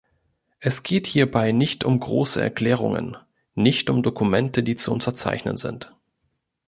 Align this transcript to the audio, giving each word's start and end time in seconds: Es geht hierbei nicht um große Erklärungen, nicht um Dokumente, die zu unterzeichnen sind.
Es 0.59 0.81
geht 0.81 1.05
hierbei 1.05 1.51
nicht 1.51 1.83
um 1.83 1.99
große 1.99 2.41
Erklärungen, 2.41 3.17
nicht 3.53 3.87
um 3.91 4.01
Dokumente, 4.01 4.63
die 4.63 4.73
zu 4.75 4.91
unterzeichnen 4.91 5.57
sind. 5.57 5.95